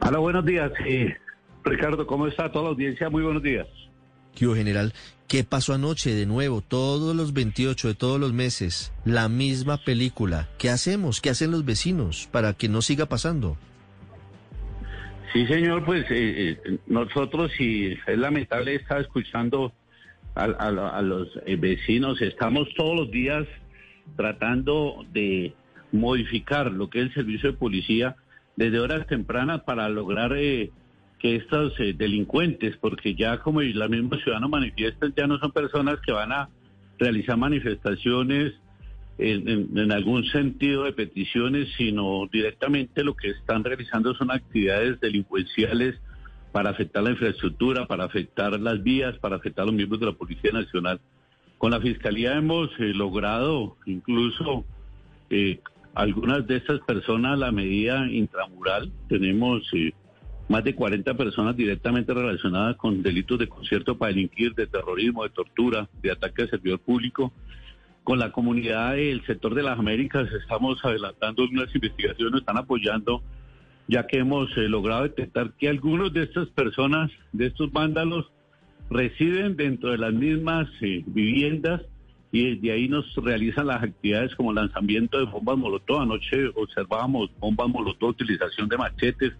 Hola, 0.00 0.18
buenos 0.18 0.44
días. 0.44 0.72
Eh, 0.84 1.16
Ricardo, 1.64 2.06
¿cómo 2.06 2.26
está 2.26 2.50
toda 2.50 2.64
la 2.64 2.70
audiencia? 2.70 3.10
Muy 3.10 3.22
buenos 3.22 3.42
días. 3.42 3.66
¿Qué 4.34 4.46
general? 4.46 4.92
¿Qué 5.28 5.42
pasó 5.42 5.74
anoche 5.74 6.14
de 6.14 6.26
nuevo? 6.26 6.60
Todos 6.60 7.16
los 7.16 7.32
28 7.32 7.88
de 7.88 7.94
todos 7.94 8.20
los 8.20 8.32
meses, 8.32 8.92
la 9.04 9.28
misma 9.28 9.78
película. 9.78 10.48
¿Qué 10.58 10.70
hacemos? 10.70 11.20
¿Qué 11.20 11.30
hacen 11.30 11.50
los 11.50 11.64
vecinos 11.64 12.28
para 12.30 12.52
que 12.52 12.68
no 12.68 12.82
siga 12.82 13.06
pasando? 13.06 13.56
Sí, 15.32 15.46
señor, 15.46 15.84
pues 15.84 16.04
eh, 16.10 16.58
eh, 16.64 16.78
nosotros, 16.86 17.50
y 17.58 17.92
es 18.06 18.18
lamentable 18.18 18.76
estar 18.76 19.00
escuchando 19.00 19.72
a, 20.34 20.44
a 20.44 21.02
los 21.02 21.28
eh, 21.46 21.56
vecinos, 21.56 22.20
estamos 22.22 22.68
todos 22.76 22.94
los 22.94 23.10
días 23.10 23.46
tratando 24.16 25.04
de 25.12 25.54
modificar 25.92 26.70
lo 26.70 26.88
que 26.88 27.00
es 27.00 27.06
el 27.06 27.14
servicio 27.14 27.52
de 27.52 27.58
policía 27.58 28.16
desde 28.56 28.80
horas 28.80 29.06
tempranas 29.06 29.62
para 29.62 29.88
lograr 29.88 30.32
eh, 30.36 30.70
que 31.18 31.36
estos 31.36 31.78
eh, 31.78 31.94
delincuentes, 31.96 32.76
porque 32.78 33.14
ya 33.14 33.38
como 33.38 33.62
la 33.62 33.88
misma 33.88 34.18
ciudadano 34.18 34.48
manifiestan, 34.48 35.14
ya 35.16 35.26
no 35.26 35.38
son 35.38 35.52
personas 35.52 35.98
que 36.04 36.12
van 36.12 36.32
a 36.32 36.48
realizar 36.98 37.36
manifestaciones 37.36 38.54
en, 39.18 39.92
algún 39.92 40.26
sentido 40.26 40.84
de 40.84 40.92
peticiones, 40.92 41.68
sino 41.78 42.28
directamente 42.30 43.02
lo 43.02 43.14
que 43.14 43.30
están 43.30 43.64
realizando 43.64 44.14
son 44.14 44.30
actividades 44.30 45.00
delincuenciales 45.00 45.98
para 46.52 46.70
afectar 46.70 47.02
la 47.02 47.10
infraestructura, 47.10 47.86
para 47.86 48.04
afectar 48.04 48.58
las 48.60 48.82
vías, 48.82 49.18
para 49.18 49.36
afectar 49.36 49.62
a 49.62 49.66
los 49.66 49.74
miembros 49.74 50.00
de 50.00 50.06
la 50.06 50.12
Policía 50.12 50.52
Nacional. 50.52 51.00
Con 51.56 51.70
la 51.70 51.80
Fiscalía 51.80 52.36
hemos 52.36 52.68
eh, 52.78 52.92
logrado 52.94 53.76
incluso 53.86 54.64
algunas 55.96 56.46
de 56.46 56.56
estas 56.56 56.80
personas 56.80 57.38
la 57.38 57.50
medida 57.50 58.06
intramural. 58.06 58.92
Tenemos 59.08 59.62
eh, 59.72 59.94
más 60.46 60.62
de 60.62 60.74
40 60.74 61.14
personas 61.14 61.56
directamente 61.56 62.12
relacionadas 62.12 62.76
con 62.76 63.02
delitos 63.02 63.38
de 63.38 63.48
concierto 63.48 63.96
para 63.96 64.12
delinquir, 64.12 64.54
de 64.54 64.66
terrorismo, 64.66 65.24
de 65.24 65.30
tortura, 65.30 65.88
de 66.02 66.12
ataque 66.12 66.42
al 66.42 66.50
servidor 66.50 66.80
público. 66.80 67.32
Con 68.04 68.18
la 68.18 68.30
comunidad 68.30 68.92
del 68.92 69.24
sector 69.24 69.54
de 69.54 69.62
las 69.62 69.78
Américas 69.78 70.28
estamos 70.38 70.84
adelantando 70.84 71.44
unas 71.44 71.74
investigaciones, 71.74 72.40
están 72.40 72.58
apoyando, 72.58 73.22
ya 73.88 74.06
que 74.06 74.18
hemos 74.18 74.54
eh, 74.58 74.68
logrado 74.68 75.04
detectar 75.04 75.52
que 75.52 75.70
algunos 75.70 76.12
de 76.12 76.24
estas 76.24 76.48
personas, 76.48 77.10
de 77.32 77.46
estos 77.46 77.72
vándalos, 77.72 78.30
residen 78.90 79.56
dentro 79.56 79.92
de 79.92 79.98
las 79.98 80.12
mismas 80.12 80.68
eh, 80.82 81.02
viviendas 81.06 81.80
y 82.32 82.54
desde 82.54 82.72
ahí 82.72 82.88
nos 82.88 83.14
realizan 83.16 83.68
las 83.68 83.82
actividades 83.82 84.34
como 84.34 84.52
lanzamiento 84.52 85.18
de 85.18 85.24
bombas 85.24 85.56
molotov. 85.56 86.00
Anoche 86.00 86.48
observábamos 86.54 87.30
bombas 87.38 87.68
molotov, 87.68 88.10
utilización 88.10 88.68
de 88.68 88.76
machetes. 88.76 89.32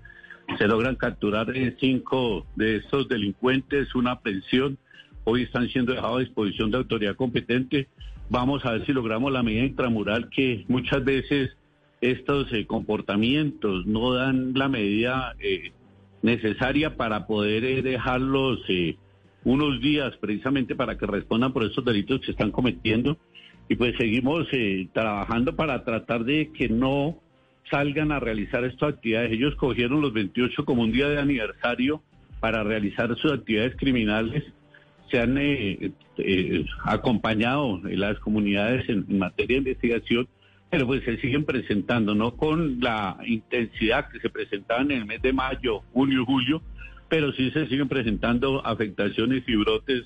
Se 0.59 0.67
logran 0.67 0.97
capturar 0.97 1.53
cinco 1.81 2.47
de 2.55 2.77
estos 2.77 3.09
delincuentes, 3.09 3.95
una 3.95 4.12
aprehensión. 4.12 4.78
Hoy 5.25 5.43
están 5.43 5.69
siendo 5.69 5.93
dejados 5.93 6.19
a 6.19 6.20
disposición 6.20 6.70
de 6.70 6.78
autoridad 6.78 7.17
competente. 7.17 7.89
Vamos 8.31 8.65
a 8.65 8.73
ver 8.73 8.87
si 8.87 8.93
logramos 8.93 9.33
la 9.33 9.43
medida 9.43 9.65
intramural 9.65 10.31
que 10.31 10.65
muchas 10.69 11.05
veces 11.05 11.50
estos 12.00 12.53
eh, 12.53 12.67
comportamientos 12.67 13.87
no 13.87 14.12
dan 14.12 14.53
la 14.55 14.69
medida 14.69 15.34
eh, 15.39 15.73
necesaria 16.23 16.97
para 16.97 17.27
poder 17.27 17.65
eh, 17.65 17.83
dejarlos 17.83 18.61
unos 19.47 19.80
días 19.80 20.12
precisamente 20.16 20.75
para 20.75 20.98
que 20.98 21.06
respondan 21.06 21.52
por 21.52 21.62
estos 21.62 21.84
delitos 21.84 22.20
que 22.20 22.33
están 22.33 22.50
cometiendo. 22.50 23.16
Y 23.69 23.77
pues 23.77 23.94
seguimos 23.97 24.48
eh, 24.50 24.88
trabajando 24.92 25.55
para 25.55 25.84
tratar 25.84 26.25
de 26.25 26.50
que 26.53 26.69
no 26.69 27.16
salgan 27.70 28.11
a 28.11 28.19
realizar 28.19 28.64
estas 28.64 28.94
actividades. 28.94 29.30
Ellos 29.30 29.55
cogieron 29.55 30.00
los 30.00 30.12
28 30.12 30.64
como 30.64 30.83
un 30.83 30.91
día 30.91 31.08
de 31.08 31.20
aniversario 31.20 32.03
para 32.41 32.64
realizar 32.64 33.16
sus 33.19 33.33
actividades 33.33 33.77
criminales. 33.77 34.42
Se 35.12 35.20
han 35.20 35.38
eh, 35.38 35.92
eh, 36.19 36.65
acompañado 36.82 37.81
en 37.87 38.00
las 38.00 38.19
comunidades 38.19 38.88
en, 38.88 39.16
materia 39.16 39.60
de 39.60 39.71
investigación, 39.71 40.26
pero 40.71 40.88
pues 40.88 41.04
se 41.04 41.19
siguen 41.19 41.44
presentando, 41.44 42.16
no 42.16 42.37
con 42.37 42.81
la 42.81 43.16
intensidad 43.25 44.10
que 44.10 44.19
se 44.19 44.28
presentaban 44.28 44.91
en 44.91 44.98
el 44.98 45.06
mes 45.06 45.22
de 45.22 45.32
mayo, 45.32 45.82
junio, 45.92 46.25
julio, 46.26 46.62
pero 47.09 47.33
sí 47.33 47.50
se 47.50 47.67
siguen 47.69 47.89
presentando 47.89 48.65
afectaciones 48.67 49.44
y 49.47 49.56
brotes 49.56 50.05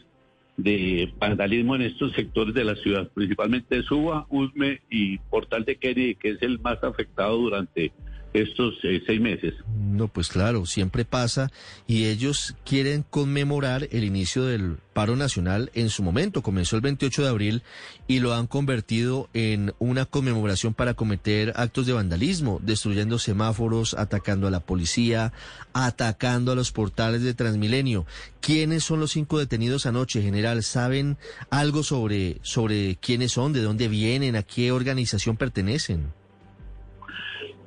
de 0.56 1.12
vandalismo 1.19 1.75
en 1.77 1.83
estos 1.83 2.12
sectores 2.12 2.55
de 2.55 2.65
la 2.65 2.77
ciudad, 2.77 3.09
principalmente 3.15 3.83
Suba, 3.83 4.27
Usme 4.28 4.81
y 4.91 5.19
Portal 5.19 5.65
de 5.65 5.77
Kennedy, 5.77 6.15
que 6.16 6.31
es 6.31 6.43
el 6.43 6.59
más 6.60 6.83
afectado 6.84 7.39
durante 7.39 7.93
estos 8.32 8.74
eh, 8.84 9.02
seis 9.06 9.20
meses. 9.20 9.54
No, 9.76 10.08
pues 10.08 10.28
claro, 10.28 10.66
siempre 10.66 11.04
pasa 11.04 11.50
y 11.86 12.06
ellos 12.06 12.54
quieren 12.64 13.04
conmemorar 13.08 13.88
el 13.91 14.04
inicio 14.04 14.44
del 14.44 14.76
paro 14.92 15.16
nacional 15.16 15.70
en 15.74 15.91
su 15.91 16.02
momento. 16.02 16.42
Comenzó 16.42 16.76
el 16.76 16.82
28 16.82 17.22
de 17.22 17.28
abril 17.28 17.62
y 18.06 18.20
lo 18.20 18.34
han 18.34 18.46
convertido 18.46 19.28
en 19.34 19.72
una 19.78 20.04
conmemoración 20.04 20.74
para 20.74 20.94
cometer 20.94 21.52
actos 21.56 21.86
de 21.86 21.92
vandalismo, 21.92 22.60
destruyendo 22.62 23.18
semáforos, 23.18 23.94
atacando 23.94 24.47
a 24.47 24.50
la 24.50 24.60
policía, 24.60 25.32
atacando 25.72 26.52
a 26.52 26.56
los 26.56 26.72
portales 26.72 27.22
de 27.22 27.34
Transmilenio. 27.34 28.06
¿Quiénes 28.41 28.84
son 28.84 29.00
los 29.00 29.12
cinco 29.12 29.38
detenidos 29.38 29.86
anoche, 29.86 30.22
general? 30.22 30.62
¿Saben 30.62 31.18
algo 31.50 31.82
sobre, 31.82 32.38
sobre 32.42 32.97
quiénes 32.97 33.32
son, 33.32 33.52
de 33.52 33.62
dónde 33.62 33.88
vienen, 33.88 34.36
a 34.36 34.42
qué 34.42 34.72
organización 34.72 35.36
pertenecen? 35.36 36.19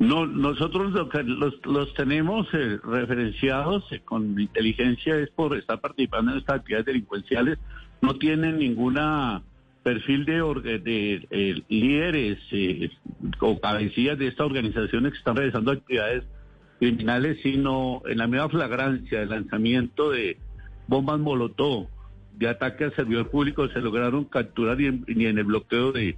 No, 0.04 0.26
nosotros 0.26 0.92
los, 1.26 1.66
los 1.66 1.94
tenemos 1.94 2.46
eh, 2.54 2.78
referenciados 2.84 3.90
eh, 3.90 4.02
con 4.04 4.38
inteligencia 4.38 5.16
es 5.16 5.30
por 5.30 5.58
estar 5.58 5.80
participando 5.80 6.34
en 6.34 6.40
estas 6.40 6.58
actividades 6.58 6.88
delincuenciales. 6.88 7.58
No 8.02 8.16
tienen 8.18 8.60
ninguna 8.60 9.44
perfil 9.82 10.26
de, 10.26 10.80
de 10.80 11.28
eh, 11.32 11.62
líderes 11.70 12.38
o 13.40 13.62
cabecillas 13.62 14.20
de 14.20 14.28
estas 14.28 14.46
organizaciones 14.46 15.14
que 15.14 15.20
están 15.20 15.38
realizando 15.38 15.72
actividades 15.72 16.26
criminales, 16.80 17.38
sino 17.42 18.02
en 18.06 18.18
la 18.18 18.28
misma 18.28 18.50
flagrancia 18.50 19.22
del 19.22 19.30
lanzamiento 19.30 20.12
de 20.12 20.38
bombas 20.88 21.20
molotov, 21.20 21.88
de 22.36 22.50
ataque 22.50 22.84
al 22.84 22.96
servidor 22.96 23.30
público, 23.30 23.70
se 23.70 23.80
lograron 23.80 24.26
capturar 24.26 24.82
y 24.82 24.88
en 24.88 25.38
el 25.38 25.46
bloqueo 25.46 25.94
de 25.94 26.18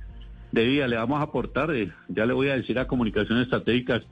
de 0.51 0.65
día. 0.65 0.87
Le 0.87 0.95
vamos 0.95 1.19
a 1.19 1.23
aportar, 1.23 1.71
eh, 1.75 1.91
ya 2.07 2.25
le 2.25 2.33
voy 2.33 2.49
a 2.49 2.55
decir 2.55 2.79
a 2.79 2.87
Comunicaciones 2.87 3.43
Estratégicas, 3.43 4.03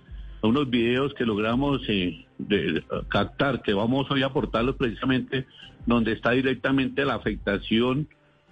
unos 0.41 0.69
videos 0.69 1.13
que 1.13 1.25
logramos 1.25 1.81
eh, 1.87 2.25
de, 2.37 2.83
captar, 3.07 3.61
que 3.61 3.73
vamos 3.73 4.09
hoy 4.11 4.23
a 4.23 4.27
aportarlos 4.27 4.75
precisamente 4.75 5.45
donde 5.85 6.11
está 6.13 6.31
directamente 6.31 7.05
la 7.05 7.15
afectación 7.15 8.07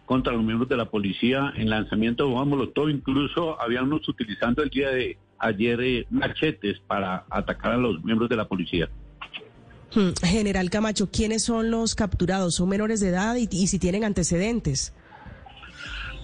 contra 0.05 0.33
los 0.33 0.43
miembros 0.43 0.69
de 0.69 0.77
la 0.77 0.85
policía 0.85 1.53
en 1.55 1.69
lanzamiento 1.69 2.25
de 2.25 2.33
bombas 2.33 2.69
todo 2.73 2.89
incluso 2.89 3.61
habíamos 3.61 4.07
utilizando 4.09 4.63
el 4.63 4.69
día 4.69 4.89
de 4.89 5.17
ayer 5.39 5.81
eh, 5.81 6.07
machetes 6.09 6.79
para 6.87 7.25
atacar 7.29 7.73
a 7.73 7.77
los 7.77 8.03
miembros 8.03 8.29
de 8.29 8.35
la 8.35 8.47
policía. 8.47 8.89
Hmm, 9.93 10.11
General 10.23 10.69
Camacho, 10.69 11.09
¿quiénes 11.11 11.43
son 11.43 11.71
los 11.71 11.95
capturados? 11.95 12.55
¿Son 12.55 12.69
menores 12.69 13.01
de 13.01 13.09
edad 13.09 13.35
y, 13.35 13.49
y 13.51 13.67
si 13.67 13.79
tienen 13.79 14.05
antecedentes? 14.05 14.93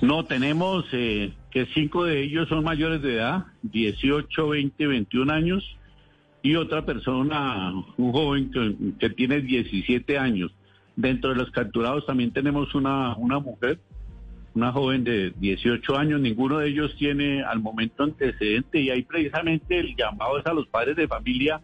No, 0.01 0.25
tenemos 0.25 0.85
eh, 0.93 1.33
cinco 1.73 2.05
de 2.05 2.21
ellos 2.21 2.47
son 2.49 2.63
mayores 2.63 3.01
de 3.01 3.15
edad, 3.15 3.45
18, 3.63 4.49
20, 4.49 4.87
21 4.87 5.33
años, 5.33 5.77
y 6.41 6.55
otra 6.55 6.85
persona, 6.85 7.73
un 7.97 8.11
joven 8.11 8.51
que, 8.99 9.09
tiene 9.09 9.41
17 9.41 10.17
años. 10.17 10.51
Dentro 10.95 11.31
de 11.31 11.35
los 11.35 11.51
capturados 11.51 12.05
también 12.05 12.31
tenemos 12.31 12.73
una, 12.75 13.15
una 13.15 13.39
mujer, 13.39 13.79
una 14.53 14.71
joven 14.71 15.03
de 15.03 15.33
18 15.37 15.97
años, 15.97 16.21
ninguno 16.21 16.59
de 16.59 16.69
ellos 16.69 16.95
tiene 16.97 17.43
al 17.43 17.59
momento 17.59 18.03
antecedente 18.03 18.79
y 18.79 18.89
ahí 18.89 19.03
precisamente 19.03 19.79
el 19.79 19.95
llamado 19.95 20.39
es 20.39 20.45
a 20.45 20.53
los 20.53 20.67
padres 20.67 20.95
de 20.95 21.07
familia 21.07 21.61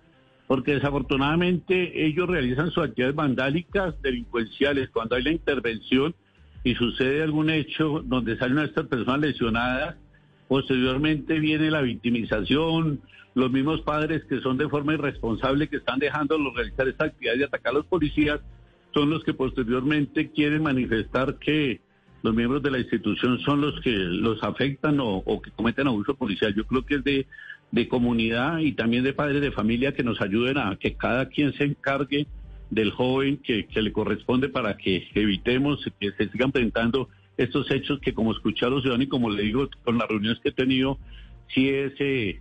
porque 0.47 0.73
desafortunadamente 0.75 2.05
ellos 2.05 2.29
realizan 2.29 2.69
sus 2.71 2.83
actividades 2.83 3.15
vandálicas, 3.15 3.99
delincuenciales, 4.01 4.89
cuando 4.89 5.15
hay 5.15 5.23
la 5.23 5.31
intervención 5.31 6.13
y 6.63 6.75
sucede 6.75 7.23
algún 7.23 7.49
hecho 7.49 8.01
donde 8.05 8.37
salen 8.37 8.59
estas 8.59 8.87
personas 8.87 9.19
lesionadas, 9.21 9.95
posteriormente 10.47 11.39
viene 11.39 11.69
la 11.69 11.81
victimización, 11.81 13.01
los 13.35 13.51
mismos 13.51 13.81
padres 13.81 14.23
que 14.25 14.39
son 14.39 14.57
de 14.57 14.69
forma 14.69 14.93
irresponsable, 14.93 15.67
que 15.67 15.77
están 15.77 15.99
dejándolos 15.99 16.53
realizar 16.55 16.87
esta 16.87 17.05
actividad 17.05 17.35
y 17.35 17.43
atacar 17.43 17.71
a 17.71 17.77
los 17.77 17.85
policías, 17.85 18.39
son 18.93 19.09
los 19.09 19.23
que 19.23 19.33
posteriormente 19.33 20.29
quieren 20.31 20.63
manifestar 20.63 21.37
que 21.39 21.81
los 22.21 22.33
miembros 22.33 22.63
de 22.63 22.71
la 22.71 22.79
institución 22.79 23.39
son 23.39 23.59
los 23.59 23.79
que 23.81 23.91
los 23.91 24.41
afectan 24.43 24.97
o, 25.01 25.23
que 25.41 25.51
cometen 25.51 25.87
abuso 25.87 26.15
policial. 26.15 26.53
Yo 26.55 26.65
creo 26.65 26.85
que 26.85 26.95
es 26.95 27.03
de, 27.03 27.27
de 27.71 27.87
comunidad 27.89 28.59
y 28.59 28.73
también 28.73 29.03
de 29.03 29.13
padres 29.13 29.41
de 29.41 29.51
familia 29.51 29.93
que 29.93 30.03
nos 30.03 30.21
ayuden 30.21 30.57
a 30.57 30.77
que 30.77 30.93
cada 30.93 31.27
quien 31.27 31.51
se 31.53 31.65
encargue 31.65 32.27
del 32.73 32.91
joven 32.91 33.37
que, 33.37 33.67
le 33.73 33.91
corresponde 33.91 34.49
para 34.49 34.77
que 34.77 35.07
evitemos 35.13 35.85
que 35.99 36.11
se 36.11 36.29
sigan 36.29 36.51
presentando 36.51 37.09
estos 37.37 37.69
hechos 37.71 37.99
que 37.99 38.13
como 38.13 38.31
escuché 38.31 38.65
a 38.65 38.69
los 38.69 38.81
ciudadanos 38.81 39.07
y 39.07 39.09
como 39.09 39.29
le 39.29 39.43
digo 39.43 39.69
con 39.83 39.97
las 39.97 40.07
reuniones 40.07 40.39
que 40.39 40.49
he 40.49 40.53
tenido, 40.53 40.97
sí 41.53 41.69
es 41.69 41.93
eh, 41.99 42.39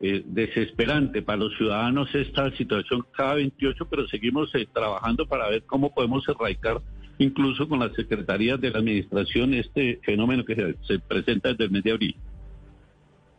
eh, 0.00 0.22
desesperante 0.26 1.22
para 1.22 1.38
los 1.38 1.56
ciudadanos 1.56 2.14
esta 2.14 2.50
situación 2.56 3.04
cada 3.16 3.34
28, 3.34 3.86
pero 3.88 4.06
seguimos 4.08 4.54
eh, 4.54 4.66
trabajando 4.72 5.26
para 5.26 5.48
ver 5.48 5.62
cómo 5.64 5.92
podemos 5.92 6.28
erradicar 6.28 6.80
incluso 7.18 7.68
con 7.68 7.80
las 7.80 7.92
secretarías 7.94 8.60
de 8.60 8.70
la 8.70 8.78
administración 8.78 9.54
este 9.54 9.98
fenómeno 10.04 10.44
que 10.44 10.54
se, 10.54 10.76
se 10.86 10.98
presenta 11.00 11.48
desde 11.50 11.64
el 11.64 11.70
mes 11.70 11.82
de 11.82 11.92
abril. 11.92 12.16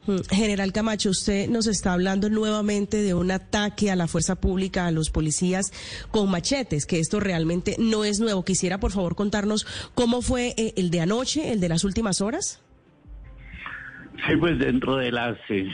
Mm, 0.08 0.18
General 0.30 0.72
Camacho, 0.72 1.10
usted 1.10 1.50
nos 1.50 1.68
está 1.68 1.94
hablando 1.94 2.30
nuevamente 2.30 2.98
de 2.98 3.14
un 3.14 3.32
ataque 3.32 3.92
a 3.92 3.96
la 3.96 4.08
fuerza 4.08 4.40
pública, 4.40 4.86
a 4.86 4.92
los 4.92 5.10
policías 5.10 5.72
con 6.12 6.32
machetes, 6.32 6.86
que 6.86 7.00
esto 7.00 7.20
realmente 7.20 7.76
no 7.80 8.04
es 8.06 8.20
nuevo. 8.20 8.44
Quisiera, 8.44 8.80
por 8.80 8.92
favor, 8.92 9.16
contarnos 9.16 9.66
cómo 9.96 10.22
fue 10.22 10.54
eh, 10.58 10.74
el 10.78 10.90
de 10.90 11.02
anoche, 11.02 11.52
el 11.52 11.60
de 11.60 11.70
las 11.70 11.84
últimas 11.84 12.22
horas. 12.22 12.64
Sí, 14.28 14.36
pues 14.38 14.58
dentro 14.60 14.98
de 14.98 15.12
las, 15.12 15.38
eh, 15.50 15.68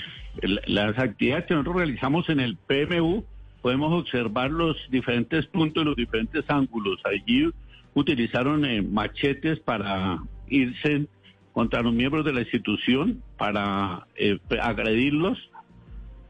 las 0.68 0.98
actividades 0.98 1.46
que 1.46 1.54
nosotros 1.54 1.78
realizamos 1.78 2.30
en 2.30 2.40
el 2.40 2.58
PMU, 2.58 3.24
podemos 3.62 3.94
observar 3.94 4.52
los 4.52 4.78
diferentes 4.92 5.46
puntos, 5.48 5.86
los 5.86 5.96
diferentes 5.96 6.44
ángulos. 6.48 7.00
Allí 7.04 7.50
utilizaron 7.96 8.66
eh, 8.66 8.82
machetes 8.82 9.60
para 9.60 10.20
irse 10.48 11.08
contra 11.56 11.82
los 11.82 11.94
miembros 11.94 12.26
de 12.26 12.34
la 12.34 12.42
institución, 12.42 13.24
para 13.38 14.08
eh, 14.18 14.38
agredirlos. 14.62 15.40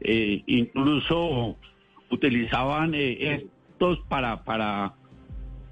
Eh, 0.00 0.44
incluso 0.46 1.56
utilizaban 2.10 2.94
eh, 2.94 3.42
estos 3.72 3.98
para, 4.08 4.44
para, 4.44 4.94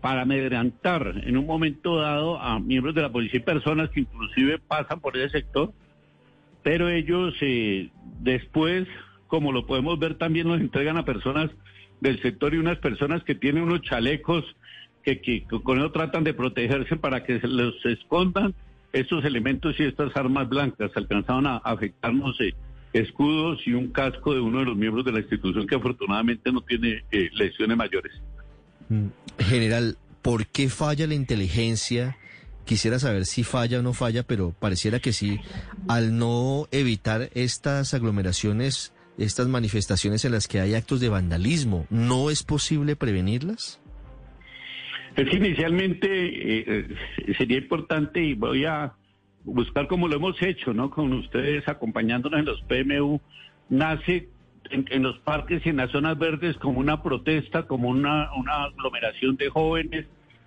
para 0.01 0.23
amedrentar 0.23 1.23
en 1.25 1.37
un 1.37 1.47
momento 1.47 1.99
dado 1.99 2.37
a 2.41 2.59
miembros 2.59 2.97
de 2.97 3.03
la 3.03 3.13
policía 3.13 3.39
y 3.39 3.45
personas 3.45 3.91
que 3.91 4.01
inclusive 4.01 4.59
pasan 4.59 4.99
por 4.99 5.17
ese 5.17 5.39
sector 5.39 5.73
pero 6.65 6.89
ellos 6.89 7.35
después, 8.21 8.89
como 9.29 9.53
lo 9.53 9.67
podemos 9.67 9.99
ver, 9.99 10.15
también 10.15 10.49
los 10.49 10.59
entregan 10.59 10.97
a 10.97 11.05
personas 11.05 11.51
del 12.01 12.21
sector 12.23 12.55
y 12.55 12.57
unas 12.57 12.79
personas 12.79 13.23
que 13.23 13.35
tienen 13.35 13.65
unos 13.65 13.83
chalecos 13.83 14.45
que, 15.05 15.21
que 15.21 15.45
con 15.45 15.79
eso 15.79 15.93
tratan 15.93 16.25
de 16.25 16.33
protegerse 16.33 16.97
para 16.97 17.23
que 17.23 17.39
se 17.39 17.47
los 17.47 17.75
escondan 17.85 18.55
estos 18.95 19.25
elementos 19.25 19.75
y 19.79 19.83
estas 19.83 20.17
armas 20.17 20.49
blancas. 20.49 20.91
Alcanzaron 20.95 21.47
a 21.47 21.57
afectarnos 21.59 22.41
eh, 22.41 22.55
escudos 22.93 23.61
y 23.67 23.73
un 23.73 23.89
casco 23.89 24.33
de 24.33 24.41
uno 24.41 24.61
de 24.61 24.67
los 24.67 24.77
miembros 24.77 25.05
de 25.05 25.13
la 25.13 25.21
institución 25.21 25.67
que 25.67 25.75
afortunadamente 25.75 26.51
no 26.53 26.61
tiene 26.63 27.05
eh, 27.11 27.29
lesiones 27.35 27.77
mayores. 27.77 28.13
Mm, 28.89 29.09
General, 29.39 29.99
¿por 30.23 30.47
qué 30.47 30.69
falla 30.69 31.07
la 31.07 31.15
inteligencia? 31.15 32.17
Quisiera 32.65 32.99
saber 32.99 33.27
si 33.27 33.43
falla 33.43 33.81
o 33.81 33.83
no 33.83 33.93
falla, 33.93 34.23
pero 34.23 34.55
pareciera 34.59 35.01
que 35.01 35.13
sí, 35.13 35.39
al 35.89 36.17
no 36.17 36.69
evitar 36.71 37.31
estas 37.35 37.93
aglomeraciones, 37.93 38.95
estas 39.19 39.49
manifestaciones 39.49 40.25
en 40.25 40.33
las 40.33 40.49
que 40.49 40.61
hay 40.61 40.75
actos 40.75 41.01
de 41.01 41.09
vandalismo, 41.09 41.87
¿no 41.91 42.31
es 42.31 42.43
posible 42.43 42.97
prevenirlas? 42.97 43.81
Es 45.17 45.29
que 45.29 45.37
inicialmente 45.37 46.09
eh, 46.09 46.65
eh, 46.67 47.35
sería 47.39 47.59
importante 47.59 48.23
y 48.23 48.35
voy 48.35 48.65
a 48.65 48.95
buscar 49.45 49.87
como 49.87 50.09
lo 50.09 50.17
hemos 50.17 50.41
hecho, 50.43 50.75
¿no? 50.75 50.91
Con 50.91 51.13
ustedes 51.13 51.69
acompañándonos 51.69 52.41
en 52.41 52.47
los 52.47 52.61
PMU, 52.63 53.21
nace 53.69 54.29
en, 54.71 54.87
en 54.91 55.03
los 55.03 55.19
parques 55.21 55.65
y 55.65 55.69
en 55.69 55.77
las 55.77 55.91
zonas 55.91 56.19
verdes 56.19 56.57
como 56.57 56.81
una 56.81 57.03
protesta, 57.03 57.65
como 57.65 57.89
una, 57.91 58.33
una 58.35 58.65
aglomeración 58.65 59.37
de 59.37 59.51
jóvenes 59.51 60.07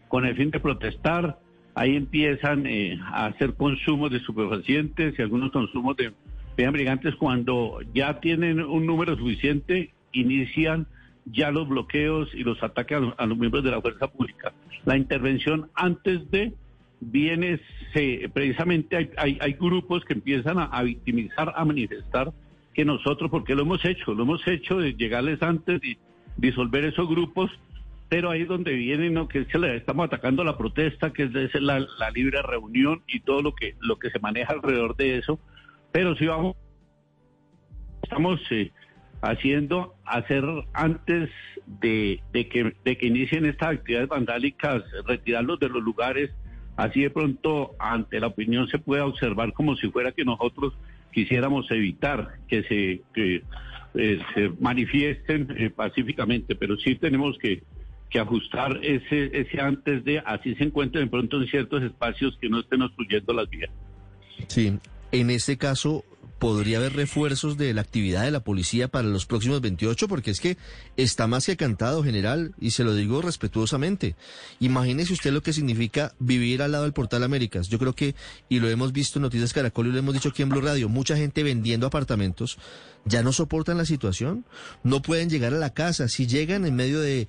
con 0.10 0.26
el 0.26 0.36
fin 0.36 0.52
de 0.52 0.60
protestar. 0.60 1.40
Ahí 1.76 1.96
empiezan 1.96 2.66
eh, 2.66 3.00
a 3.06 3.28
hacer 3.28 3.54
consumos 3.54 4.12
de 4.12 4.18
estupefacientes 4.18 5.18
y 5.18 5.22
algunos 5.22 5.52
consumos 5.52 5.96
de 5.96 6.12
brigantes 6.58 7.16
cuando 7.16 7.80
ya 7.94 8.20
tienen 8.20 8.60
un 8.60 8.86
número 8.86 9.16
suficiente, 9.16 9.92
inician 10.12 10.88
ya 11.32 11.52
los 11.52 11.68
bloqueos 11.68 12.34
y 12.34 12.44
los 12.44 12.62
ataques 12.64 12.98
a 12.98 13.02
los, 13.02 13.14
a 13.18 13.26
los 13.26 13.38
miembros 13.38 13.64
de 13.64 13.72
la 13.72 13.82
fuerza 13.82 14.08
pública. 14.08 14.54
La 14.86 14.98
intervención 14.98 15.70
antes 15.76 16.30
de 16.32 16.54
viene, 17.00 17.60
se, 17.94 18.30
precisamente 18.34 18.96
hay, 19.18 19.38
hay, 19.40 19.54
grupos 19.54 20.04
que 20.06 20.14
empiezan 20.14 20.58
a, 20.60 20.82
victimizar, 20.84 21.54
a 21.56 21.66
manifestar 21.66 22.32
que 22.74 22.86
nosotros, 22.86 23.30
porque 23.30 23.56
lo 23.56 23.64
hemos 23.64 23.84
hecho, 23.86 24.14
lo 24.14 24.24
hemos 24.24 24.48
hecho 24.48 24.78
de 24.78 24.94
llegarles 24.94 25.42
antes 25.42 25.84
y 25.84 25.98
disolver 26.38 26.86
esos 26.86 27.08
grupos, 27.08 27.52
pero 28.10 28.30
ahí 28.30 28.44
es 28.44 28.48
donde 28.48 28.74
viene, 28.74 29.10
¿no? 29.10 29.28
que 29.28 29.40
es 29.40 29.48
que 29.48 29.60
le 29.60 29.76
estamos 29.76 30.06
atacando 30.06 30.44
la 30.44 30.58
protesta, 30.58 31.12
que 31.12 31.24
es, 31.24 31.62
la 31.62 32.12
libre 32.14 32.42
reunión 32.42 33.02
y 33.08 33.20
todo 33.20 33.42
lo 33.42 33.54
que, 33.54 33.76
lo 33.82 33.98
que 33.98 34.10
se 34.10 34.20
maneja 34.20 34.54
alrededor 34.54 34.96
de 34.96 35.18
eso, 35.18 35.40
pero 35.92 36.16
si 36.16 36.26
vamos, 36.26 36.56
estamos 38.04 38.40
eh, 38.52 38.72
haciendo 39.30 39.96
hacer 40.06 40.44
antes 40.74 41.30
de, 41.82 42.22
de, 42.32 42.48
que, 42.48 42.74
de 42.86 42.98
que 42.98 43.08
inicien 43.08 43.46
estas 43.46 43.74
actividades 43.74 44.08
vandálicas, 44.08 44.84
retirarlos 45.06 45.60
de 45.60 45.70
los 45.70 45.84
lugares, 45.84 46.32
así 46.78 47.02
de 47.02 47.10
pronto 47.10 47.76
ante 47.80 48.20
la 48.20 48.28
opinión 48.28 48.68
se 48.70 48.80
pueda 48.80 49.06
observar 49.06 49.52
como 49.54 49.76
si 49.76 49.90
fuera 49.90 50.14
que 50.14 50.24
nosotros 50.24 50.74
quisiéramos 51.12 51.70
evitar 51.72 52.36
que 52.48 52.64
se, 52.64 53.02
que, 53.14 53.44
eh, 53.96 54.20
se 54.34 54.50
manifiesten 54.62 55.48
eh, 55.58 55.70
pacíficamente, 55.72 56.56
pero 56.56 56.78
sí 56.78 56.96
tenemos 56.96 57.38
que, 57.38 57.64
que 58.10 58.20
ajustar 58.20 58.80
ese, 58.82 59.32
ese 59.34 59.60
antes 59.60 60.06
de, 60.06 60.20
así 60.20 60.56
se 60.56 60.64
encuentren 60.64 61.06
de 61.06 61.12
pronto 61.12 61.42
en 61.42 61.48
ciertos 61.48 61.84
espacios 61.84 62.38
que 62.40 62.48
no 62.48 62.62
estén 62.62 62.82
obstruyendo 62.82 63.34
las 63.34 63.50
vías. 63.50 63.72
Sí, 64.48 64.78
en 65.12 65.30
este 65.32 65.58
caso 65.58 66.06
podría 66.40 66.78
haber 66.78 66.94
refuerzos 66.94 67.58
de 67.58 67.74
la 67.74 67.82
actividad 67.82 68.24
de 68.24 68.32
la 68.32 68.40
policía 68.40 68.88
para 68.88 69.08
los 69.08 69.26
próximos 69.26 69.62
28, 69.62 70.08
porque 70.08 70.32
es 70.32 70.40
que 70.40 70.58
está 70.96 71.28
más 71.28 71.46
que 71.46 71.58
cantado, 71.58 72.04
general, 72.04 72.54
y 72.60 72.72
se 72.72 72.84
lo 72.84 72.94
digo 72.94 73.22
respetuosamente. 73.22 74.16
Imagínese 74.60 75.14
usted 75.14 75.32
lo 75.32 75.42
que 75.42 75.54
significa 75.54 76.14
vivir 76.20 76.62
al 76.62 76.72
lado 76.72 76.84
del 76.84 76.94
Portal 76.94 77.24
Américas. 77.24 77.68
Yo 77.70 77.80
creo 77.80 77.94
que, 77.94 78.16
y 78.50 78.60
lo 78.60 78.70
hemos 78.70 78.94
visto 78.94 79.20
en 79.20 79.24
Noticias 79.24 79.54
Caracol 79.54 79.88
y 79.88 79.92
lo 79.92 80.00
hemos 80.00 80.14
dicho 80.14 80.30
aquí 80.30 80.44
en 80.44 80.50
Blue 80.50 80.62
Radio, 80.62 80.90
mucha 80.90 81.18
gente 81.18 81.44
vendiendo 81.44 81.88
apartamentos 81.88 82.58
ya 83.08 83.24
no 83.24 83.32
soportan 83.32 83.78
la 83.78 83.86
situación, 83.86 84.46
no 84.84 85.02
pueden 85.02 85.30
llegar 85.30 85.54
a 85.54 85.58
la 85.58 85.74
casa. 85.74 86.08
Si 86.08 86.28
llegan 86.28 86.66
en 86.66 86.76
medio 86.76 87.00
de 87.00 87.28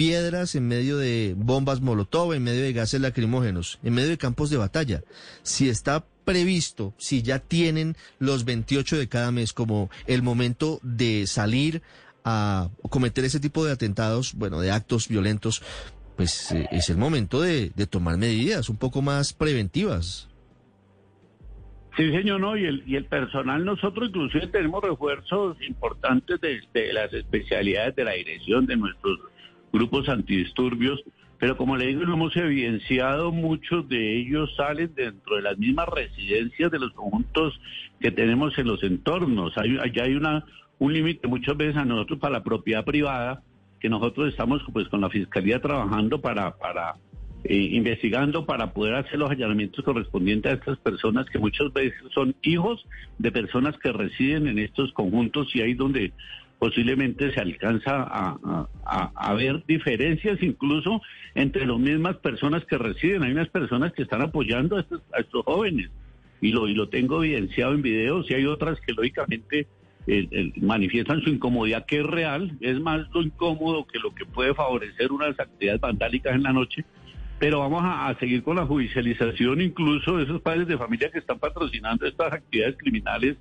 piedras, 0.00 0.54
en 0.54 0.66
medio 0.66 0.96
de 0.96 1.34
bombas 1.36 1.82
molotov, 1.82 2.32
en 2.32 2.42
medio 2.42 2.62
de 2.62 2.72
gases 2.72 3.02
lacrimógenos, 3.02 3.78
en 3.82 3.92
medio 3.92 4.08
de 4.08 4.16
campos 4.16 4.48
de 4.48 4.56
batalla. 4.56 5.02
Si 5.42 5.68
está 5.68 6.06
previsto, 6.24 6.94
si 6.96 7.20
ya 7.20 7.38
tienen 7.38 7.96
los 8.18 8.46
28 8.46 8.96
de 8.96 9.10
cada 9.10 9.30
mes 9.30 9.52
como 9.52 9.90
el 10.06 10.22
momento 10.22 10.80
de 10.82 11.26
salir 11.26 11.82
a 12.24 12.70
cometer 12.88 13.26
ese 13.26 13.40
tipo 13.40 13.62
de 13.62 13.72
atentados, 13.72 14.32
bueno, 14.32 14.62
de 14.62 14.70
actos 14.70 15.06
violentos, 15.06 15.62
pues 16.16 16.50
eh, 16.52 16.66
es 16.72 16.88
el 16.88 16.96
momento 16.96 17.42
de, 17.42 17.70
tomar 17.90 18.16
medidas 18.16 18.70
un 18.70 18.78
poco 18.78 19.02
más 19.02 19.34
preventivas. 19.34 20.30
Sí, 21.98 22.10
señor, 22.10 22.40
no, 22.40 22.56
y 22.56 22.64
el, 22.64 22.84
y 22.86 22.96
el 22.96 23.04
personal, 23.04 23.66
nosotros 23.66 24.08
inclusive 24.08 24.46
tenemos 24.46 24.82
refuerzos 24.82 25.60
importantes 25.60 26.40
de, 26.40 26.62
de 26.72 26.90
las 26.94 27.12
especialidades 27.12 27.94
de 27.96 28.04
la 28.04 28.12
dirección 28.12 28.64
de 28.64 28.78
nuestros 28.78 29.20
grupos 29.72 30.08
antidisturbios, 30.08 31.02
pero 31.38 31.56
como 31.56 31.76
le 31.76 31.86
digo, 31.86 32.04
lo 32.04 32.14
hemos 32.14 32.36
evidenciado, 32.36 33.32
muchos 33.32 33.88
de 33.88 34.18
ellos 34.18 34.54
salen 34.56 34.94
dentro 34.94 35.36
de 35.36 35.42
las 35.42 35.56
mismas 35.56 35.88
residencias 35.88 36.70
de 36.70 36.78
los 36.78 36.92
conjuntos 36.92 37.58
que 37.98 38.10
tenemos 38.10 38.56
en 38.58 38.66
los 38.66 38.82
entornos. 38.82 39.56
Hay, 39.56 39.78
allá 39.78 40.04
hay 40.04 40.14
una, 40.14 40.44
un 40.78 40.92
límite 40.92 41.26
muchas 41.28 41.56
veces 41.56 41.76
a 41.76 41.84
nosotros 41.84 42.18
para 42.18 42.34
la 42.34 42.44
propiedad 42.44 42.84
privada, 42.84 43.42
que 43.80 43.88
nosotros 43.88 44.28
estamos 44.28 44.62
pues 44.72 44.88
con 44.88 45.00
la 45.00 45.08
Fiscalía 45.08 45.60
trabajando 45.60 46.20
para, 46.20 46.58
para 46.58 46.96
eh, 47.42 47.70
investigando 47.72 48.44
para 48.44 48.74
poder 48.74 48.96
hacer 48.96 49.18
los 49.18 49.30
allanamientos 49.30 49.82
correspondientes 49.82 50.52
a 50.52 50.54
estas 50.56 50.78
personas 50.78 51.24
que 51.30 51.38
muchas 51.38 51.72
veces 51.72 51.98
son 52.12 52.36
hijos 52.42 52.84
de 53.18 53.32
personas 53.32 53.78
que 53.78 53.92
residen 53.92 54.46
en 54.46 54.58
estos 54.58 54.92
conjuntos 54.92 55.48
y 55.54 55.62
ahí 55.62 55.72
donde 55.72 56.12
posiblemente 56.60 57.32
se 57.32 57.40
alcanza 57.40 58.02
a, 58.02 58.68
a, 58.84 59.10
a, 59.16 59.34
ver 59.34 59.64
diferencias 59.66 60.42
incluso 60.42 61.00
entre 61.34 61.66
las 61.66 61.78
mismas 61.78 62.18
personas 62.18 62.66
que 62.66 62.76
residen. 62.76 63.22
Hay 63.22 63.32
unas 63.32 63.48
personas 63.48 63.94
que 63.94 64.02
están 64.02 64.20
apoyando 64.20 64.76
a 64.76 64.80
estos, 64.80 65.00
a 65.14 65.20
estos 65.20 65.42
jóvenes 65.46 65.90
y 66.42 66.52
lo, 66.52 66.68
y 66.68 66.74
lo 66.74 66.90
tengo 66.90 67.24
evidenciado 67.24 67.72
en 67.72 67.80
videos 67.80 68.30
y 68.30 68.34
hay 68.34 68.44
otras 68.44 68.78
que 68.82 68.92
lógicamente 68.92 69.66
manifiestan 70.56 71.22
su 71.22 71.30
incomodidad 71.30 71.86
que 71.86 72.00
es 72.00 72.06
real, 72.06 72.52
es 72.60 72.78
más 72.78 73.06
lo 73.14 73.22
incómodo 73.22 73.86
que 73.86 73.98
lo 73.98 74.14
que 74.14 74.26
puede 74.26 74.52
favorecer 74.54 75.12
unas 75.12 75.38
actividades 75.40 75.80
vandálicas 75.80 76.34
en 76.34 76.42
la 76.42 76.52
noche. 76.52 76.84
Pero 77.38 77.60
vamos 77.60 77.82
a, 77.84 78.08
a 78.08 78.18
seguir 78.18 78.42
con 78.42 78.56
la 78.56 78.66
judicialización 78.66 79.62
incluso 79.62 80.18
de 80.18 80.24
esos 80.24 80.42
padres 80.42 80.66
de 80.68 80.76
familia 80.76 81.10
que 81.10 81.20
están 81.20 81.38
patrocinando 81.38 82.06
estas 82.06 82.34
actividades 82.34 82.76
criminales 82.76 83.38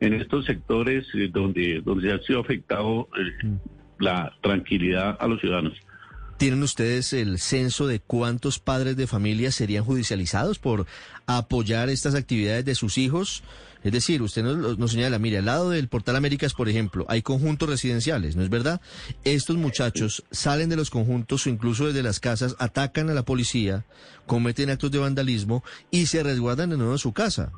en 0.00 0.14
estos 0.14 0.46
sectores 0.46 1.06
eh, 1.14 1.28
donde, 1.32 1.82
donde 1.84 2.12
ha 2.12 2.18
sido 2.20 2.40
afectado 2.40 3.08
eh, 3.16 3.58
la 3.98 4.32
tranquilidad 4.42 5.16
a 5.20 5.28
los 5.28 5.40
ciudadanos. 5.40 5.74
¿Tienen 6.38 6.62
ustedes 6.62 7.12
el 7.12 7.38
censo 7.38 7.86
de 7.86 8.00
cuántos 8.00 8.58
padres 8.58 8.96
de 8.96 9.06
familia 9.06 9.52
serían 9.52 9.84
judicializados 9.84 10.58
por 10.58 10.86
apoyar 11.26 11.90
estas 11.90 12.14
actividades 12.14 12.64
de 12.64 12.74
sus 12.74 12.96
hijos? 12.96 13.42
Es 13.84 13.92
decir, 13.92 14.22
usted 14.22 14.42
nos, 14.42 14.78
nos 14.78 14.92
señala, 14.92 15.18
mire, 15.18 15.38
al 15.38 15.44
lado 15.44 15.68
del 15.68 15.88
Portal 15.88 16.16
Américas, 16.16 16.54
por 16.54 16.70
ejemplo, 16.70 17.04
hay 17.08 17.20
conjuntos 17.20 17.68
residenciales, 17.68 18.36
¿no 18.36 18.42
es 18.42 18.48
verdad? 18.48 18.80
Estos 19.24 19.56
muchachos 19.56 20.24
salen 20.30 20.70
de 20.70 20.76
los 20.76 20.88
conjuntos 20.88 21.46
o 21.46 21.50
incluso 21.50 21.86
desde 21.86 22.02
las 22.02 22.20
casas, 22.20 22.56
atacan 22.58 23.10
a 23.10 23.14
la 23.14 23.24
policía, 23.24 23.84
cometen 24.26 24.70
actos 24.70 24.90
de 24.90 24.98
vandalismo 24.98 25.62
y 25.90 26.06
se 26.06 26.22
resguardan 26.22 26.70
de 26.70 26.78
nuevo 26.78 26.92
en 26.92 26.98
su 26.98 27.12
casa. 27.12 27.52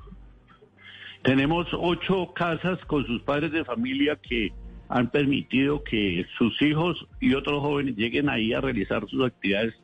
Tenemos 1.22 1.66
ocho 1.72 2.32
casas 2.34 2.78
con 2.86 3.06
sus 3.06 3.22
padres 3.22 3.52
de 3.52 3.64
familia 3.64 4.16
que 4.16 4.52
han 4.88 5.10
permitido 5.10 5.82
que 5.84 6.26
sus 6.36 6.60
hijos 6.60 7.06
y 7.20 7.34
otros 7.34 7.60
jóvenes 7.60 7.96
lleguen 7.96 8.28
ahí 8.28 8.52
a 8.52 8.60
realizar 8.60 9.08
sus 9.08 9.24
actividades 9.24 9.74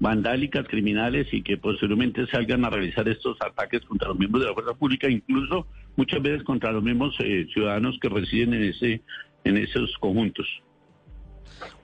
vandálicas, 0.00 0.66
criminales 0.66 1.26
y 1.32 1.42
que 1.42 1.56
posteriormente 1.56 2.26
salgan 2.28 2.64
a 2.64 2.70
realizar 2.70 3.08
estos 3.08 3.36
ataques 3.40 3.82
contra 3.82 4.08
los 4.08 4.18
miembros 4.18 4.42
de 4.42 4.48
la 4.48 4.54
fuerza 4.54 4.74
pública, 4.74 5.08
incluso 5.08 5.66
muchas 5.96 6.22
veces 6.22 6.42
contra 6.44 6.72
los 6.72 6.82
mismos 6.82 7.14
eh, 7.20 7.46
ciudadanos 7.52 7.98
que 8.00 8.08
residen 8.08 8.54
en 8.54 8.62
ese 8.64 9.02
en 9.44 9.56
esos 9.56 9.96
conjuntos. 9.98 10.46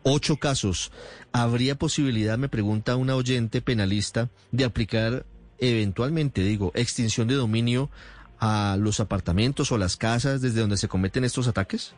Ocho 0.02 0.36
casos. 0.36 0.92
¿Habría 1.32 1.76
posibilidad, 1.76 2.38
me 2.38 2.48
pregunta 2.48 2.96
una 2.96 3.16
oyente 3.16 3.62
penalista, 3.62 4.28
de 4.52 4.64
aplicar 4.64 5.24
eventualmente, 5.58 6.42
digo, 6.42 6.72
extinción 6.74 7.28
de 7.28 7.34
dominio 7.34 7.90
a 8.38 8.76
los 8.78 9.00
apartamentos 9.00 9.72
o 9.72 9.78
las 9.78 9.96
casas 9.96 10.40
desde 10.42 10.60
donde 10.60 10.76
se 10.76 10.88
cometen 10.88 11.24
estos 11.24 11.48
ataques? 11.48 11.94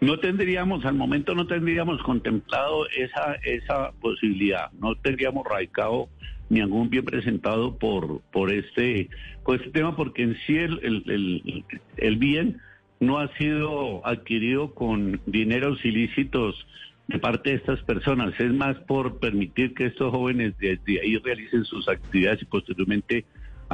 No 0.00 0.18
tendríamos, 0.18 0.84
al 0.84 0.96
momento 0.96 1.34
no 1.34 1.46
tendríamos 1.46 2.02
contemplado 2.02 2.88
esa, 2.88 3.34
esa 3.44 3.92
posibilidad, 4.00 4.72
no 4.72 4.96
tendríamos 4.96 5.46
radicado 5.46 6.08
ni 6.48 6.60
algún 6.60 6.90
bien 6.90 7.04
presentado 7.04 7.78
por, 7.78 8.20
por, 8.32 8.52
este, 8.52 9.08
por 9.44 9.56
este 9.56 9.70
tema, 9.70 9.96
porque 9.96 10.24
en 10.24 10.36
sí 10.44 10.56
el, 10.56 10.80
el, 10.82 11.64
el, 11.96 12.16
bien 12.16 12.58
no 13.00 13.20
ha 13.20 13.28
sido 13.38 14.06
adquirido 14.06 14.74
con 14.74 15.20
dineros 15.26 15.84
ilícitos 15.84 16.66
de 17.08 17.18
parte 17.18 17.50
de 17.50 17.56
estas 17.56 17.80
personas, 17.84 18.34
es 18.38 18.52
más 18.52 18.76
por 18.80 19.18
permitir 19.18 19.72
que 19.72 19.86
estos 19.86 20.10
jóvenes 20.10 20.54
desde 20.58 21.00
ahí 21.00 21.16
realicen 21.18 21.64
sus 21.64 21.88
actividades 21.88 22.42
y 22.42 22.46
posteriormente 22.46 23.24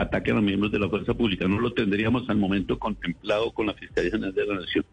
ataquen 0.00 0.32
a 0.32 0.36
los 0.36 0.44
miembros 0.44 0.72
de 0.72 0.78
la 0.78 0.88
fuerza 0.88 1.14
pública. 1.14 1.46
No 1.48 1.60
lo 1.60 1.72
tendríamos 1.72 2.28
al 2.28 2.36
momento 2.36 2.78
contemplado 2.78 3.52
con 3.52 3.66
la 3.66 3.74
Fiscalía 3.74 4.10
General 4.10 4.34
de 4.34 4.46
la 4.46 4.54
Nación. 4.60 4.84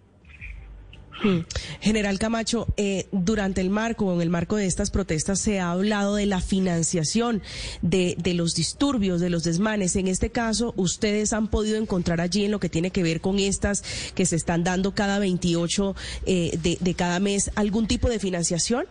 Hmm. 1.24 1.40
General 1.80 2.20
Camacho, 2.20 2.68
eh, 2.76 3.08
durante 3.12 3.62
el 3.62 3.70
marco 3.70 4.06
o 4.06 4.16
en 4.16 4.22
el 4.22 4.30
marco 4.30 4.58
de 4.58 4.66
estas 4.66 4.92
protestas 4.92 5.40
se 5.40 5.60
ha 5.60 5.72
hablado 5.72 6.16
de 6.16 6.26
la 6.26 6.42
financiación 6.42 7.42
de, 7.82 8.18
los 8.36 8.54
disturbios, 8.54 9.22
de 9.22 9.30
los 9.30 9.44
desmanes. 9.44 9.96
En 9.96 10.08
este 10.08 10.30
caso, 10.30 10.74
¿ustedes 10.76 11.32
han 11.32 11.48
podido 11.48 11.78
encontrar 11.78 12.20
allí 12.20 12.44
en 12.44 12.52
lo 12.52 12.60
que 12.60 12.70
tiene 12.70 12.92
que 12.92 13.04
ver 13.04 13.22
con 13.22 13.40
estas 13.40 13.84
que 14.14 14.26
se 14.26 14.36
están 14.36 14.64
dando 14.64 14.94
cada 14.94 15.20
28 15.20 15.96
eh, 16.26 16.60
de, 16.62 16.78
de 16.82 16.94
cada 16.96 17.20
mes 17.20 17.52
algún 17.56 17.88
tipo 17.88 18.10
de 18.10 18.20
financiación? 18.20 18.86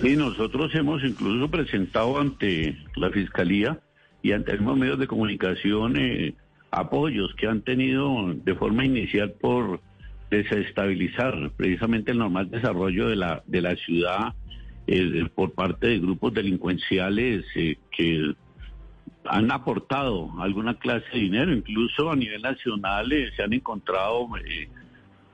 Sí, 0.00 0.14
nosotros 0.14 0.74
hemos 0.74 1.02
incluso 1.02 1.50
presentado 1.50 2.20
ante 2.20 2.76
la 2.96 3.08
Fiscalía 3.10 3.80
y 4.26 4.32
ante 4.32 4.56
los 4.56 4.76
medios 4.76 4.98
de 4.98 5.06
comunicación 5.06 5.96
eh, 5.96 6.34
apoyos 6.72 7.32
que 7.36 7.46
han 7.46 7.62
tenido 7.62 8.34
de 8.34 8.56
forma 8.56 8.84
inicial 8.84 9.30
por 9.40 9.80
desestabilizar 10.28 11.52
precisamente 11.56 12.10
el 12.10 12.18
normal 12.18 12.50
desarrollo 12.50 13.06
de 13.06 13.14
la, 13.14 13.44
de 13.46 13.62
la 13.62 13.76
ciudad 13.76 14.34
eh, 14.88 15.28
por 15.32 15.52
parte 15.52 15.86
de 15.86 16.00
grupos 16.00 16.34
delincuenciales 16.34 17.44
eh, 17.54 17.78
que 17.96 18.34
han 19.26 19.52
aportado 19.52 20.32
alguna 20.40 20.76
clase 20.76 21.06
de 21.12 21.20
dinero, 21.20 21.52
incluso 21.52 22.10
a 22.10 22.16
nivel 22.16 22.42
nacional 22.42 23.12
se 23.36 23.42
han 23.44 23.52
encontrado 23.52 24.26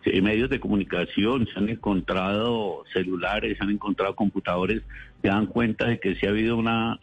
medios 0.04 0.50
de 0.50 0.60
comunicación, 0.60 1.46
se 1.46 1.58
han 1.58 1.70
encontrado 1.70 2.84
celulares, 2.92 3.56
se 3.56 3.64
han 3.64 3.70
encontrado 3.70 4.14
computadores, 4.14 4.82
se 5.22 5.28
dan 5.28 5.46
cuenta 5.46 5.86
de 5.86 6.00
que 6.00 6.16
sí 6.16 6.26
ha 6.26 6.30
habido 6.30 6.56
una 6.56 6.98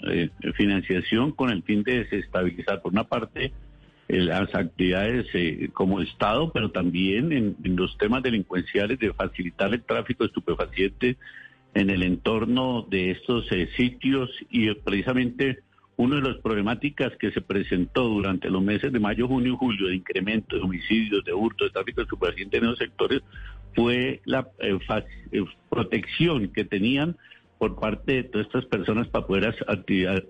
financiación 0.55 1.31
con 1.31 1.49
el 1.49 1.63
fin 1.63 1.83
de 1.83 2.03
desestabilizar 2.03 2.81
por 2.81 2.91
una 2.91 3.05
parte 3.05 3.53
las 4.09 4.53
actividades 4.55 5.27
eh, 5.33 5.69
como 5.71 6.01
Estado, 6.01 6.51
pero 6.51 6.71
también 6.71 7.31
en, 7.31 7.55
los 7.75 7.95
temas 7.97 8.23
delincuenciales 8.23 8.97
de 8.97 9.13
facilitar 9.13 9.71
el 9.71 9.83
tráfico 9.83 10.23
de 10.23 10.29
estupefacientes 10.29 11.17
en 11.75 11.89
el 11.91 12.01
entorno 12.01 12.87
de 12.89 13.11
estos 13.11 13.51
eh, 13.51 13.69
sitios. 13.77 14.31
Y 14.49 14.73
precisamente 14.73 15.59
una 15.95 16.15
de 16.15 16.23
las 16.23 16.37
problemáticas 16.37 17.15
que 17.17 17.31
se 17.31 17.41
presentó 17.41 18.05
durante 18.05 18.49
los 18.49 18.63
meses 18.63 18.91
de 18.91 18.99
mayo, 18.99 19.27
junio 19.27 19.53
y 19.53 19.57
julio 19.57 19.87
de 19.87 19.95
incremento 19.95 20.55
de 20.55 20.63
homicidios, 20.63 21.23
de 21.23 21.33
hurto, 21.33 21.65
de 21.65 21.69
tráfico 21.69 22.01
de 22.01 22.05
estupefacientes 22.05 22.57
en 22.59 22.65
esos 22.65 22.79
sectores 22.79 23.21
fue 23.75 24.21
la 24.25 24.47
eh, 24.59 24.79
protección 25.69 26.47
que 26.47 26.65
tenían 26.65 27.15
por 27.59 27.75
parte 27.77 28.13
de 28.13 28.23
todas 28.23 28.47
estas 28.47 28.65
personas 28.65 29.07
para 29.09 29.27
poder 29.27 29.53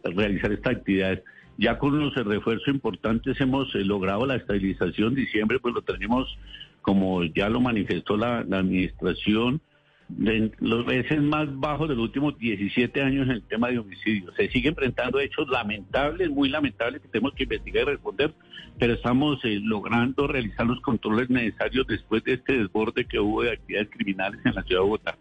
realizar 0.04 0.52
estas 0.52 0.76
actividades. 0.78 1.24
Ya 1.58 1.78
con 1.78 1.94
unos 1.94 2.16
refuerzos 2.16 2.68
importantes 2.70 3.40
hemos 3.40 3.74
eh, 3.76 3.86
logrado 3.86 4.26
la 4.26 4.36
estabilización. 4.36 5.14
Diciembre, 5.14 5.60
pues 5.60 5.76
lo 5.76 5.82
tenemos, 5.84 6.38
como 6.82 7.24
ya 7.24 7.48
lo 7.48 7.62
manifestó 7.62 8.18
la, 8.18 8.40
administración, 8.40 9.62
de 10.08 10.52
los 10.60 10.88
meses 10.88 11.22
más 11.22 11.48
bajos 11.60 11.88
de 11.88 11.96
los 11.96 12.06
últimos 12.06 12.36
17 12.40 13.00
años 13.04 13.28
en 13.28 13.34
el 13.34 13.44
tema 13.44 13.70
de 13.70 13.78
homicidios. 13.78 14.34
Se 14.36 14.50
siguen 14.50 14.72
enfrentando 14.72 15.20
hechos 15.20 15.48
lamentables, 15.50 16.32
muy 16.32 16.50
lamentables, 16.50 17.00
que 17.02 17.10
tenemos 17.10 17.36
que 17.36 17.44
investigar 17.44 17.84
y 17.84 17.92
responder, 17.92 18.34
pero 18.80 18.94
estamos 18.94 19.40
eh, 19.46 19.60
logrando 19.62 20.26
realizar 20.26 20.66
los 20.66 20.82
controles 20.82 21.30
necesarios 21.30 21.86
después 21.86 22.24
de 22.24 22.34
este 22.34 22.58
desborde 22.58 23.06
que 23.06 23.20
hubo 23.20 23.44
de 23.44 23.52
actividades 23.52 23.90
criminales 23.92 24.40
en 24.46 24.56
la 24.56 24.64
ciudad 24.64 24.82
de 24.82 24.86
Bogotá. 24.86 25.18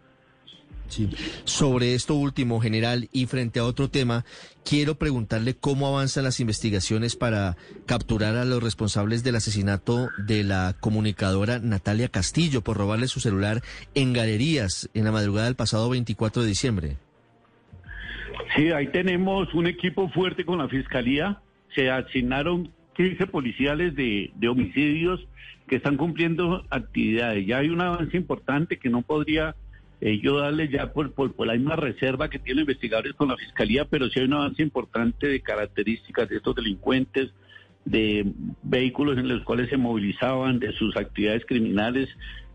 Sobre 1.43 1.93
esto 1.95 2.15
último, 2.15 2.59
general, 2.59 3.09
y 3.11 3.25
frente 3.25 3.59
a 3.59 3.65
otro 3.65 3.89
tema, 3.89 4.25
quiero 4.63 4.95
preguntarle 4.95 5.55
cómo 5.55 5.87
avanzan 5.87 6.23
las 6.23 6.39
investigaciones 6.39 7.15
para 7.15 7.57
capturar 7.85 8.35
a 8.35 8.45
los 8.45 8.61
responsables 8.61 9.23
del 9.23 9.35
asesinato 9.35 10.09
de 10.17 10.43
la 10.43 10.75
comunicadora 10.79 11.59
Natalia 11.59 12.09
Castillo 12.09 12.61
por 12.61 12.77
robarle 12.77 13.07
su 13.07 13.19
celular 13.19 13.61
en 13.95 14.13
galerías 14.13 14.89
en 14.93 15.05
la 15.05 15.11
madrugada 15.11 15.45
del 15.45 15.55
pasado 15.55 15.89
24 15.89 16.41
de 16.41 16.47
diciembre. 16.47 16.97
Sí, 18.55 18.71
ahí 18.71 18.87
tenemos 18.87 19.53
un 19.53 19.67
equipo 19.67 20.09
fuerte 20.09 20.43
con 20.45 20.57
la 20.57 20.67
Fiscalía. 20.67 21.39
Se 21.75 21.89
asignaron 21.89 22.71
15 22.95 23.27
policiales 23.27 23.95
de, 23.95 24.31
homicidios 24.49 25.25
que 25.67 25.75
están 25.75 25.97
cumpliendo 25.97 26.65
actividades. 26.69 27.45
Ya 27.45 27.59
hay 27.59 27.69
un 27.69 27.81
avance 27.81 28.17
importante 28.17 28.77
que 28.77 28.89
no 28.89 29.03
podría 29.03 29.55
yo 30.01 30.37
darle 30.37 30.69
ya 30.69 30.93
por, 30.93 31.11
por, 31.11 31.45
la 31.45 31.53
misma 31.53 31.75
reserva 31.75 32.29
que 32.29 32.39
tienen 32.39 32.61
investigadores 32.61 33.13
con 33.13 33.27
la 33.27 33.37
fiscalía, 33.37 33.85
pero 33.85 34.07
sí 34.09 34.19
hay 34.19 34.25
un 34.25 34.33
avance 34.33 34.61
importante 34.61 35.27
de 35.27 35.41
características 35.41 36.29
de 36.29 36.37
estos 36.37 36.55
delincuentes, 36.55 37.31
de 37.83 38.31
vehículos 38.63 39.17
en 39.17 39.27
los 39.27 39.43
cuales 39.43 39.69
se 39.69 39.77
movilizaban, 39.77 40.59
de 40.59 40.71
sus 40.73 40.95
actividades 40.95 41.45
criminales. 41.45 42.07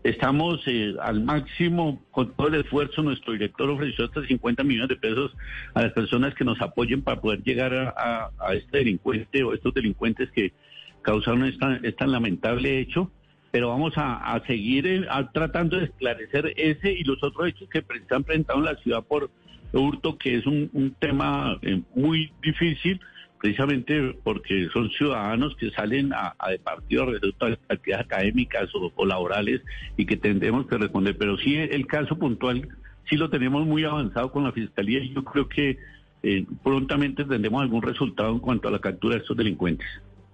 Estamos 0.03 0.61
eh, 0.67 0.95
al 1.01 1.23
máximo 1.23 2.03
con 2.11 2.33
todo 2.33 2.47
el 2.47 2.55
esfuerzo. 2.55 3.03
Nuestro 3.03 3.33
director 3.33 3.69
ofreció 3.69 4.05
hasta 4.05 4.25
50 4.25 4.63
millones 4.63 4.89
de 4.89 4.95
pesos 4.95 5.31
a 5.73 5.83
las 5.83 5.93
personas 5.93 6.33
que 6.35 6.45
nos 6.45 6.59
apoyen 6.61 7.01
para 7.01 7.21
poder 7.21 7.43
llegar 7.43 7.73
a, 7.73 8.29
a, 8.39 8.53
este 8.53 8.79
delincuente 8.79 9.43
o 9.43 9.53
estos 9.53 9.73
delincuentes 9.73 10.29
que 10.31 10.53
causaron 11.01 11.45
esta, 11.45 11.79
este 11.83 12.07
lamentable 12.07 12.79
hecho 12.79 13.11
pero 13.55 13.69
vamos 13.69 13.93
a, 13.95 14.43
seguir 14.47 14.85
eh, 14.85 15.07
tratando 15.33 15.77
de 15.77 15.85
esclarecer 15.85 16.53
ese 16.57 16.91
y 16.91 17.05
los 17.05 17.23
otros 17.23 17.47
hechos 17.47 17.69
que 17.69 17.81
se 18.05 18.13
han 18.13 18.25
presentado 18.25 18.59
en 18.59 18.65
la 18.65 18.75
ciudad 18.75 19.01
por 19.01 19.31
hurto, 19.71 20.17
que 20.17 20.35
es 20.35 20.45
un, 20.45 20.93
tema 20.99 21.57
eh, 21.61 21.81
muy 21.95 22.33
difícil, 22.43 22.99
precisamente 23.39 24.13
porque 24.25 24.67
son 24.73 24.89
ciudadanos 24.89 25.55
que 25.55 25.71
salen 25.71 26.11
a, 26.11 26.35
a 26.37 26.49
de 26.49 26.59
partido 26.59 27.05
respecto 27.05 27.45
a 27.45 27.73
actividades 27.73 28.05
académicas 28.05 28.69
o, 28.73 29.05
laborales 29.05 29.61
y 29.95 30.05
que 30.05 30.17
tendremos 30.17 30.67
que 30.67 30.77
responder. 30.77 31.17
Pero 31.17 31.37
sí, 31.37 31.55
el 31.55 31.87
caso 31.87 32.17
puntual 32.17 32.67
sí 33.09 33.15
lo 33.15 33.29
tenemos 33.29 33.65
muy 33.65 33.85
avanzado 33.85 34.33
con 34.33 34.43
la 34.43 34.51
Fiscalía 34.51 34.99
y 34.99 35.13
yo 35.13 35.23
creo 35.23 35.47
que 35.47 35.77
eh, 36.23 36.45
prontamente 36.61 37.23
tendremos 37.23 37.61
algún 37.61 37.83
resultado 37.83 38.31
en 38.31 38.39
cuanto 38.39 38.67
a 38.67 38.71
la 38.71 38.79
captura 38.79 39.15
de 39.15 39.21
estos 39.21 39.37
delincuentes. 39.37 39.87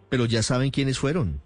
Pero 0.10 0.26
ya 0.26 0.42
saben 0.42 0.72
quiénes 0.72 0.98
fueron. 0.98 1.40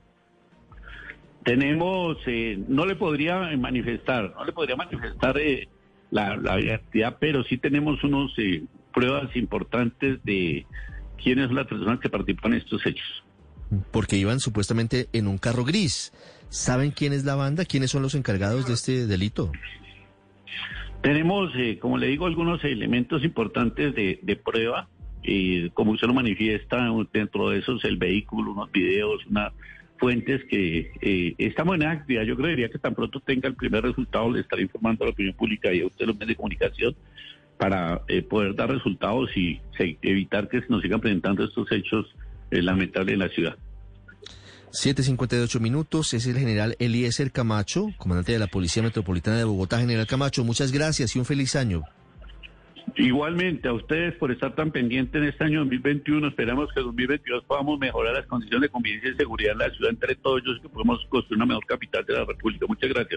Tenemos, 1.45 2.17
eh, 2.25 2.57
no 2.67 2.87
le 2.87 2.95
podría 2.95 3.55
manifestar, 3.55 4.33
no 4.35 4.43
le 4.45 4.51
podría 4.51 4.75
manifestar 4.75 5.37
eh, 5.37 5.69
la, 6.09 6.35
la 6.35 7.17
pero 7.19 7.43
sí 7.43 7.59
tenemos 7.59 8.03
unos 8.03 8.33
eh, 8.39 8.63
pruebas 8.91 9.35
importantes 9.35 10.23
de 10.23 10.65
quiénes 11.21 11.45
son 11.45 11.57
las 11.57 11.67
personas 11.67 11.99
que 11.99 12.09
participan 12.09 12.53
en 12.53 12.61
estos 12.61 12.83
hechos. 12.87 13.23
Porque 13.91 14.17
iban 14.17 14.39
supuestamente 14.39 15.07
en 15.13 15.27
un 15.27 15.37
carro 15.37 15.63
gris. 15.63 16.11
¿Saben 16.49 16.89
quién 16.89 17.13
es 17.13 17.25
la 17.25 17.35
banda? 17.35 17.63
¿Quiénes 17.63 17.91
son 17.91 18.01
los 18.01 18.15
encargados 18.15 18.67
de 18.67 18.73
este 18.73 19.05
delito? 19.05 19.51
Tenemos, 21.03 21.51
como 21.79 21.99
le 21.99 22.07
digo, 22.07 22.25
algunos 22.25 22.63
elementos 22.63 23.23
importantes 23.23 23.93
de, 23.93 24.19
de 24.23 24.35
prueba 24.35 24.89
y 25.21 25.69
como 25.71 25.91
usted 25.91 26.07
lo 26.07 26.15
manifiesta, 26.15 26.87
dentro 27.13 27.49
de 27.49 27.59
esos 27.59 27.83
el 27.83 27.97
vehículo, 27.97 28.51
unos 28.51 28.71
videos, 28.71 29.23
unas 29.27 29.53
fuentes 29.97 30.43
que 30.49 30.91
eh, 31.01 31.35
estamos 31.37 31.75
en 31.75 31.83
actividad. 31.83 32.23
Yo 32.23 32.35
creería 32.35 32.69
que 32.69 32.79
tan 32.79 32.95
pronto 32.95 33.19
tenga 33.19 33.47
el 33.47 33.55
primer 33.55 33.83
resultado, 33.83 34.31
le 34.31 34.41
estaré 34.41 34.63
informando 34.63 35.03
a 35.03 35.07
la 35.07 35.13
opinión 35.13 35.35
pública 35.35 35.73
y 35.73 35.81
a 35.81 35.87
usted 35.87 36.05
los 36.05 36.15
medios 36.15 36.29
de 36.29 36.35
comunicación 36.35 36.95
para 37.57 38.01
eh, 38.07 38.21
poder 38.21 38.55
dar 38.55 38.69
resultados 38.69 39.29
y 39.35 39.61
evitar 40.01 40.49
que 40.49 40.61
se 40.61 40.67
nos 40.69 40.81
sigan 40.81 40.99
presentando 40.99 41.43
estos 41.45 41.71
hechos 41.71 42.05
eh, 42.51 42.61
lamentables 42.61 43.13
en 43.13 43.19
la 43.19 43.29
ciudad. 43.29 43.55
7.58 44.71 45.61
minutos, 45.61 46.13
es 46.13 46.27
el 46.27 46.37
general 46.37 46.75
Eliezer 46.79 47.31
Camacho, 47.31 47.87
comandante 47.97 48.33
de 48.33 48.39
la 48.39 48.47
Policía 48.47 48.83
Metropolitana 48.83 49.37
de 49.37 49.45
Bogotá. 49.45 49.79
General 49.79 50.05
Camacho, 50.05 50.43
muchas 50.43 50.73
gracias 50.73 51.15
y 51.15 51.19
un 51.19 51.25
feliz 51.25 51.55
año. 51.55 51.83
Igualmente 52.95 53.67
a 53.67 53.73
ustedes 53.73 54.15
por 54.15 54.31
estar 54.31 54.55
tan 54.55 54.71
pendientes 54.71 55.21
en 55.21 55.27
este 55.27 55.43
año 55.43 55.59
2021. 55.59 56.27
Esperamos 56.27 56.71
que 56.73 56.79
en 56.79 56.85
2022 56.85 57.43
podamos 57.45 57.79
mejorar 57.79 58.13
las 58.13 58.25
condiciones 58.27 58.61
de 58.61 58.69
convivencia 58.69 59.11
y 59.11 59.15
seguridad 59.15 59.53
en 59.53 59.57
la 59.59 59.69
ciudad 59.71 59.91
entre 59.91 60.15
todos 60.15 60.41
ellos 60.41 60.59
que 60.61 60.69
podemos 60.69 61.05
construir 61.09 61.37
una 61.37 61.47
mejor 61.47 61.65
capital 61.65 62.05
de 62.05 62.13
la 62.13 62.25
República. 62.25 62.65
Muchas 62.67 62.89
gracias. 62.89 63.13